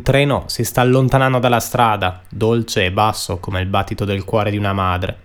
Treno 0.03 0.45
si 0.47 0.65
sta 0.65 0.81
allontanando 0.81 1.39
dalla 1.39 1.61
strada, 1.61 2.23
dolce 2.29 2.87
e 2.87 2.93
basso 2.93 3.39
come 3.39 3.61
il 3.61 3.67
battito 3.67 4.05
del 4.05 4.25
cuore 4.25 4.51
di 4.51 4.57
una 4.57 4.73
madre. 4.73 5.19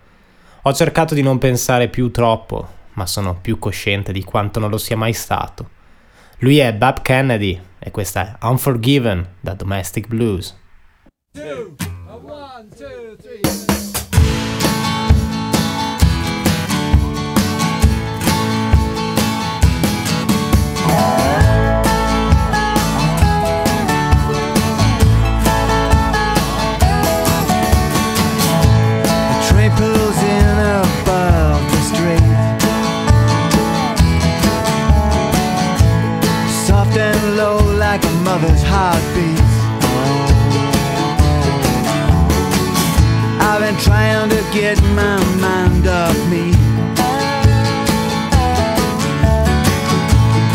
Ho 0.64 0.74
cercato 0.74 1.14
di 1.14 1.22
non 1.22 1.38
pensare 1.38 1.90
più 1.90 2.12
troppo, 2.12 2.68
ma 2.94 3.06
sono 3.06 3.38
più 3.40 3.60
cosciente 3.60 4.12
di 4.12 4.24
quanto 4.24 4.60
non 4.60 4.70
lo 4.70 4.78
sia 4.78 4.98
mai 4.98 5.14
stato. 5.14 5.70
Lui 6.40 6.58
è 6.58 6.74
Bab 6.74 7.02
Kennedy 7.02 7.60
e 7.80 7.92
questa 7.92 8.38
è 8.40 8.46
Unforgiven 8.46 9.36
da 9.40 9.54
Domestic 9.54 10.08
Blues. 10.08 10.58
The 11.32 13.05
like 38.36 38.44
a 38.44 38.48
mother's 38.48 38.64
heartbeat. 38.64 39.40
I've 43.42 43.62
been 43.62 43.78
trying 43.78 44.30
to 44.30 44.44
get 44.54 44.82
my 44.94 45.18
mind 45.40 45.88
off 45.88 46.18
me. 46.30 46.52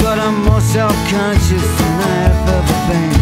But 0.03 0.19
I'm 0.19 0.45
more 0.45 0.61
self-conscious 0.61 1.79
than 1.79 2.01
I've 2.01 2.49
ever 2.49 2.93
been. 2.93 3.20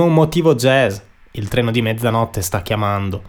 Come 0.00 0.12
un 0.12 0.18
motivo 0.18 0.54
jazz, 0.54 0.96
il 1.32 1.48
treno 1.48 1.70
di 1.70 1.82
mezzanotte 1.82 2.40
sta 2.40 2.62
chiamando. 2.62 3.22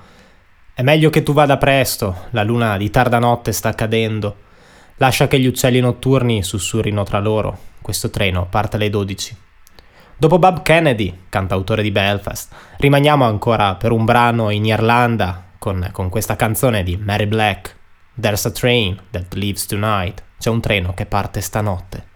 È 0.73 0.81
meglio 0.83 1.09
che 1.09 1.21
tu 1.21 1.33
vada 1.33 1.57
presto, 1.57 2.27
la 2.29 2.43
luna 2.43 2.77
di 2.77 2.89
tarda 2.89 3.19
notte 3.19 3.51
sta 3.51 3.75
cadendo. 3.75 4.37
Lascia 4.95 5.27
che 5.27 5.37
gli 5.37 5.47
uccelli 5.47 5.81
notturni 5.81 6.41
sussurrino 6.41 7.03
tra 7.03 7.19
loro. 7.19 7.57
Questo 7.81 8.09
treno 8.09 8.47
parte 8.49 8.77
alle 8.77 8.89
12. 8.89 9.37
Dopo 10.15 10.39
Bob 10.39 10.61
Kennedy, 10.61 11.23
cantautore 11.27 11.81
di 11.81 11.91
Belfast, 11.91 12.53
rimaniamo 12.77 13.25
ancora 13.25 13.75
per 13.75 13.91
un 13.91 14.05
brano 14.05 14.49
in 14.49 14.63
Irlanda 14.63 15.47
con, 15.59 15.89
con 15.91 16.07
questa 16.07 16.37
canzone 16.37 16.83
di 16.83 16.95
Mary 16.95 17.27
Black. 17.27 17.75
There's 18.17 18.45
a 18.45 18.51
train 18.51 18.97
that 19.11 19.33
leaves 19.33 19.65
tonight. 19.65 20.23
C'è 20.39 20.49
un 20.49 20.61
treno 20.61 20.93
che 20.93 21.05
parte 21.05 21.41
stanotte. 21.41 22.10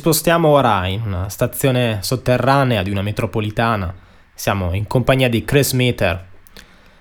spostiamo 0.00 0.48
ora 0.48 0.86
in 0.86 1.02
una 1.04 1.28
stazione 1.28 1.98
sotterranea 2.00 2.82
di 2.82 2.90
una 2.90 3.02
metropolitana. 3.02 3.94
Siamo 4.32 4.72
in 4.72 4.86
compagnia 4.86 5.28
di 5.28 5.44
Chris 5.44 5.72
Meter. 5.72 6.26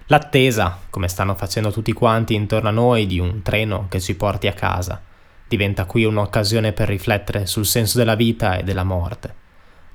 L'attesa, 0.08 0.78
come 0.90 1.08
stanno 1.08 1.34
facendo 1.36 1.72
tutti 1.72 1.94
quanti 1.94 2.34
intorno 2.34 2.68
a 2.68 2.74
noi, 2.74 3.08
di 3.08 3.18
un 3.18 3.42
treno 3.42 3.86
che 3.88 4.02
ci 4.02 4.18
porti 4.18 4.48
a 4.48 4.54
casa, 4.54 5.02
diventa 5.48 5.86
qui 5.86 6.04
un'occasione 6.04 6.74
per 6.74 6.90
riflettere 6.90 7.46
sul 7.46 7.66
senso 7.66 7.98
della 7.98 8.16
vita 8.16 8.58
e 8.58 8.64
della 8.64 8.84
morte. 8.84 9.34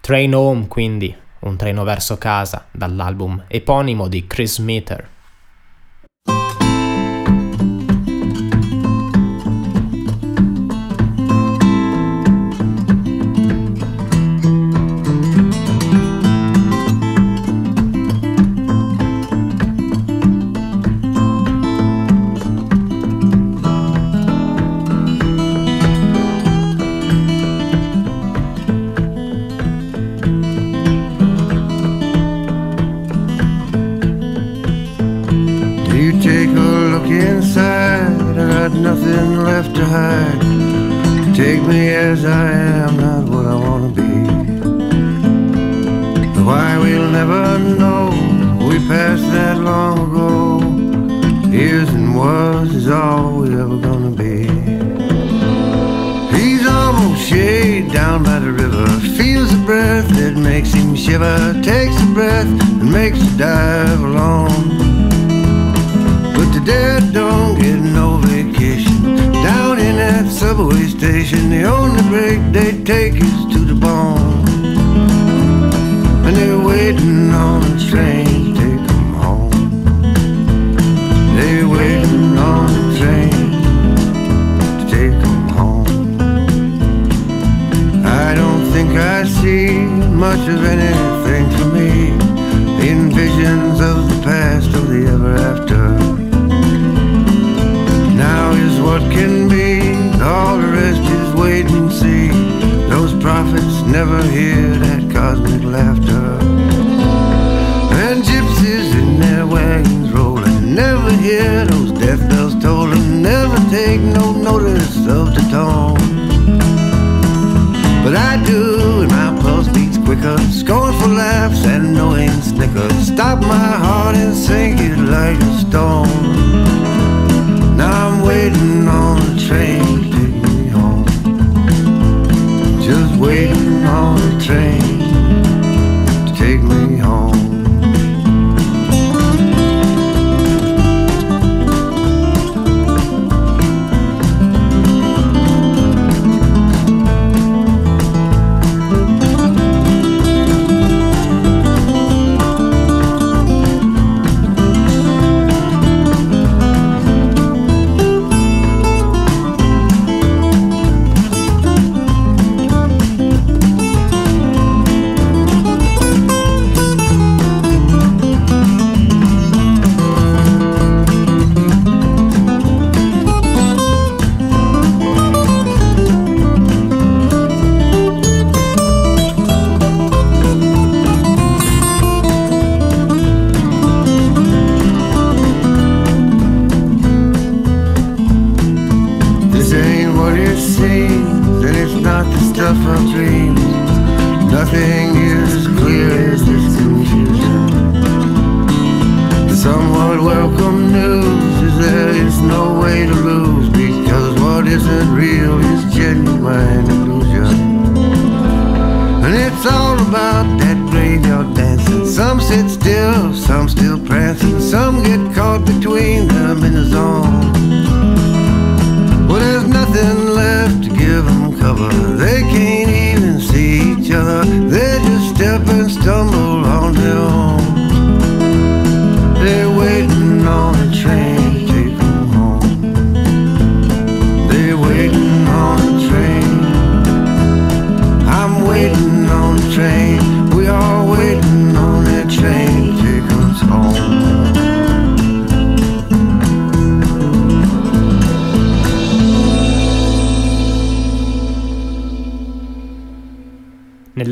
Train 0.00 0.34
Home, 0.34 0.66
quindi, 0.66 1.14
un 1.40 1.58
treno 1.58 1.84
verso 1.84 2.16
casa, 2.16 2.68
dall'album 2.70 3.44
eponimo 3.48 4.08
di 4.08 4.26
Chris 4.26 4.56
Meter. 4.60 5.10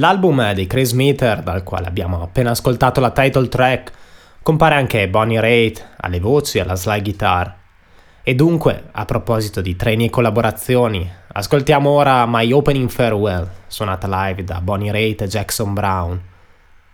Nell'album 0.03 0.53
di 0.55 0.67
Chris 0.67 0.91
Meter, 0.95 1.45
dal 1.45 1.63
quale 1.63 1.87
abbiamo 1.87 2.21
appena 2.23 2.51
ascoltato 2.51 2.99
la 2.99 3.13
title 3.13 3.47
track, 3.47 3.93
compare 4.43 4.75
anche 4.75 5.09
Bonnie 5.09 5.41
Raitt 5.41 5.91
alle 5.99 6.19
voci 6.19 6.59
e 6.59 6.63
alla 6.63 6.75
slide 6.75 7.03
guitar. 7.03 7.57
E 8.25 8.35
dunque, 8.35 8.89
a 8.91 9.05
proposito 9.05 9.61
di 9.61 9.77
treni 9.77 10.07
e 10.07 10.11
collaborazioni, 10.11 11.09
ascoltiamo 11.35 11.89
ora 11.89 12.25
My 12.27 12.51
Opening 12.51 12.89
Farewell, 12.89 13.49
suonata 13.69 14.09
live 14.27 14.43
da 14.43 14.61
Bonnie 14.61 14.91
Raitt 14.91 15.23
e 15.23 15.29
Jackson 15.29 15.73
Brown. 15.73 16.21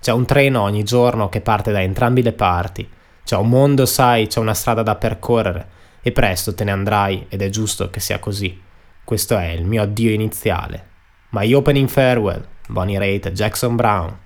C'è 0.02 0.12
un 0.12 0.26
treno 0.26 0.60
ogni 0.60 0.82
giorno 0.82 1.30
che 1.30 1.40
parte 1.40 1.72
da 1.72 1.80
entrambi 1.80 2.22
le 2.22 2.34
parti. 2.34 2.86
C'è 3.24 3.36
un 3.36 3.48
mondo, 3.48 3.86
sai, 3.86 4.26
c'è 4.26 4.38
una 4.38 4.52
strada 4.52 4.82
da 4.82 4.96
percorrere 4.96 5.66
e 6.02 6.12
presto 6.12 6.54
te 6.54 6.62
ne 6.62 6.72
andrai 6.72 7.24
ed 7.30 7.40
è 7.40 7.48
giusto 7.48 7.88
che 7.88 8.00
sia 8.00 8.18
così. 8.18 8.60
Questo 9.02 9.38
è 9.38 9.46
il 9.46 9.64
mio 9.64 9.80
addio 9.80 10.10
iniziale. 10.10 10.88
My 11.30 11.50
opening 11.54 11.88
farewell. 11.88 12.56
Bonnie 12.68 12.98
Raitt, 12.98 13.34
Jackson 13.34 13.76
Brown. 13.76 14.18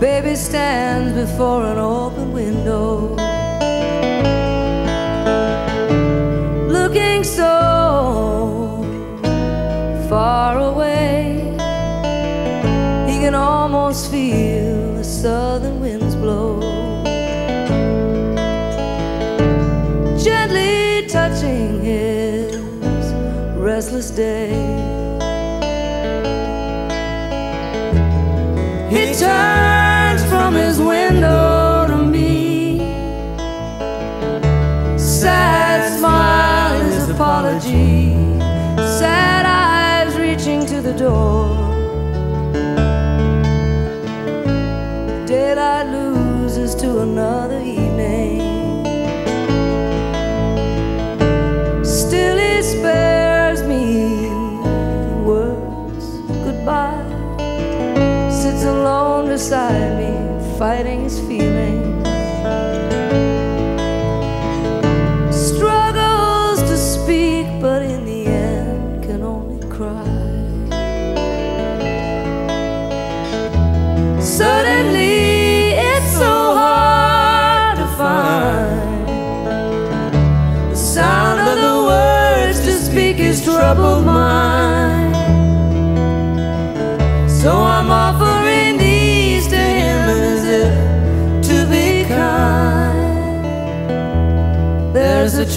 Baby 0.00 0.36
stands 0.36 1.12
before 1.14 1.64
an 1.66 1.78
old 1.78 2.07
beside 59.48 59.96
me, 59.96 60.58
fighting 60.58 61.04
his 61.04 61.18
feelings. 61.20 61.57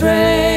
train. 0.02 0.51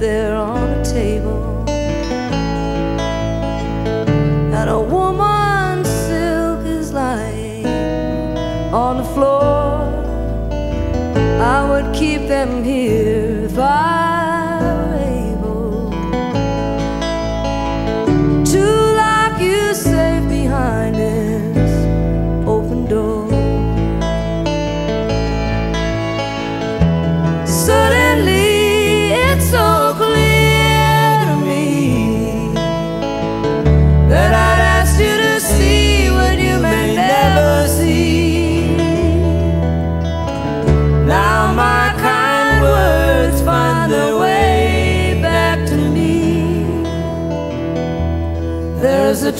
there 0.00 0.34
on 0.34 0.59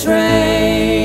train. 0.03 1.00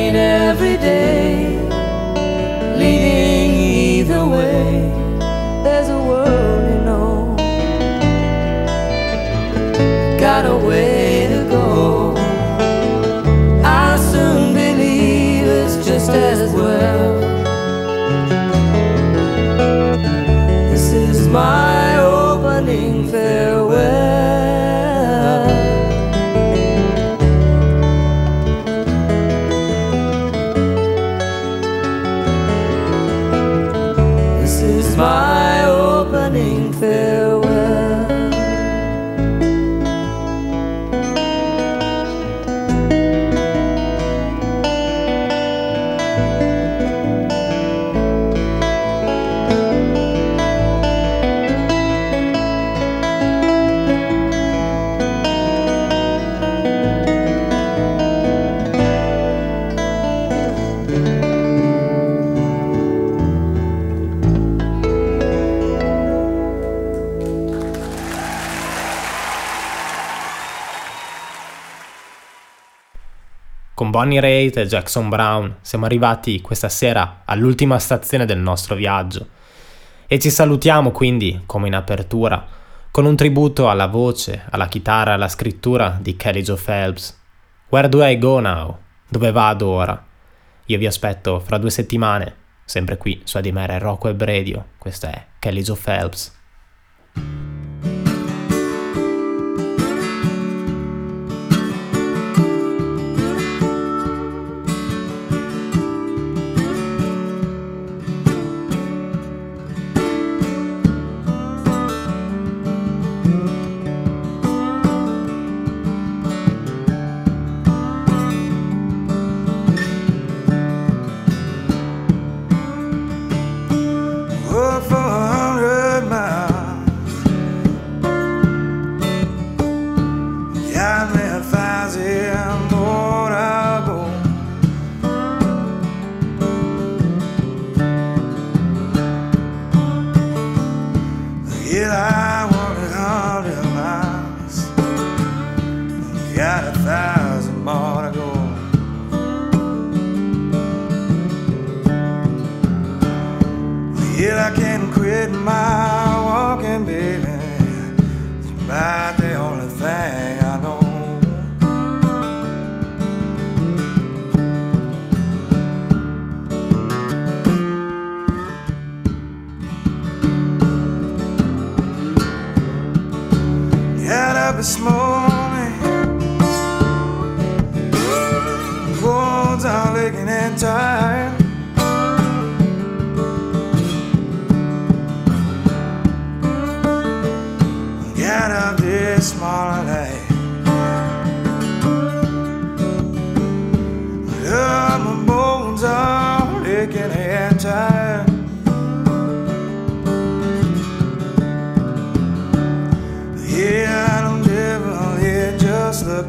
Bonnie 73.96 74.20
Raitt 74.20 74.58
e 74.58 74.66
Jackson 74.66 75.08
Brown 75.08 75.56
siamo 75.62 75.86
arrivati 75.86 76.42
questa 76.42 76.68
sera 76.68 77.22
all'ultima 77.24 77.80
stazione 77.80 78.26
del 78.26 78.40
nostro 78.40 78.76
viaggio 78.76 79.26
e 80.06 80.20
ci 80.20 80.30
salutiamo 80.30 80.92
quindi, 80.92 81.44
come 81.46 81.68
in 81.68 81.76
apertura, 81.76 82.46
con 82.92 83.06
un 83.06 83.16
tributo 83.16 83.70
alla 83.70 83.88
voce, 83.88 84.48
alla 84.50 84.68
chitarra 84.68 85.12
e 85.12 85.14
alla 85.14 85.30
scrittura 85.30 85.98
di 86.02 86.18
Kelly 86.18 86.42
Joe 86.42 86.60
Phelps. 86.62 87.18
Where 87.70 87.88
do 87.88 88.06
I 88.06 88.20
go 88.20 88.42
now? 88.42 88.78
Dove 89.08 89.32
vado 89.32 89.70
ora? 89.70 90.06
Io 90.66 90.78
vi 90.78 90.88
aspetto 90.88 91.40
fra 91.40 91.58
due 91.58 91.70
settimane, 91.70 92.36
sempre 92.66 92.98
qui 92.98 93.22
su 93.24 93.38
Adimera 93.38 93.78
Rocco 93.78 94.10
e 94.10 94.16
Radio. 94.18 94.72
Questa 94.78 95.10
è 95.10 95.26
Kelly 95.40 95.62
Joe 95.62 95.80
Phelps. 95.82 96.36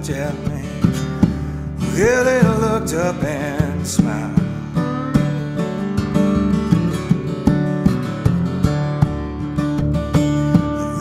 Looked 0.09 0.19
at 0.21 0.35
me. 0.49 0.63
Well, 1.99 2.25
they 2.25 2.43
looked 2.43 2.95
up 2.95 3.23
and 3.25 3.87
smiled. 3.87 4.39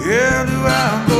Where 0.06 0.46
do 0.46 0.58
I 0.66 1.15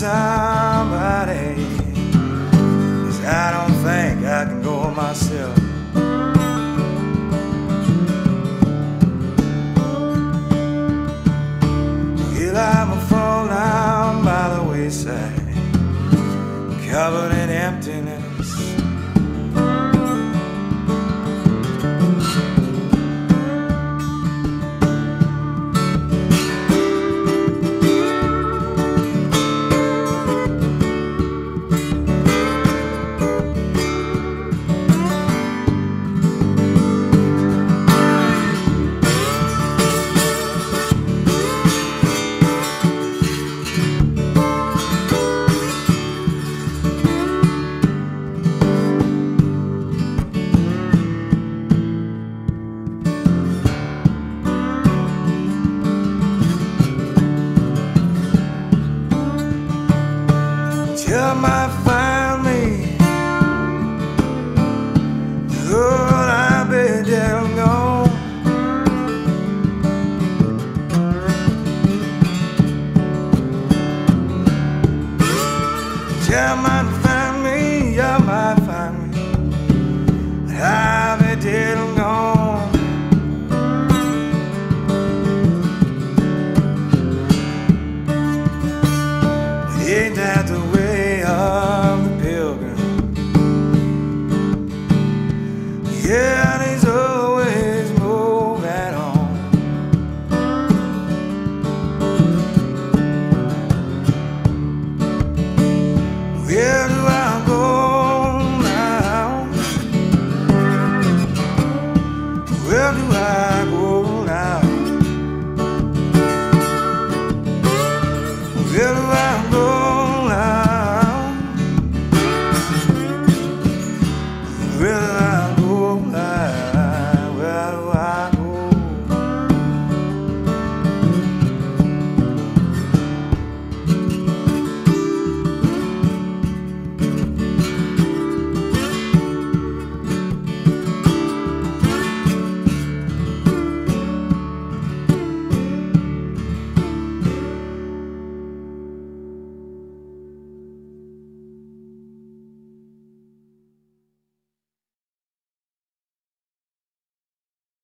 somebody. 0.00 1.56
Cause 3.04 3.20
I 3.22 3.50
don't 3.52 3.76
think 3.84 4.24
I 4.24 4.46
can 4.46 4.62
go 4.62 4.90
myself. 4.92 5.29